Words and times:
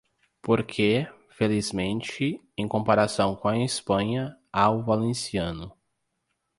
Porque, 0.41 1.05
felizmente, 1.29 2.41
em 2.57 2.67
comparação 2.67 3.35
com 3.35 3.47
a 3.47 3.59
Espanha, 3.59 4.35
há 4.51 4.67
o 4.67 4.81
valenciano. 4.81 5.71